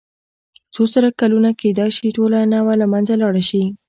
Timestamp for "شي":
1.97-2.07, 3.49-3.63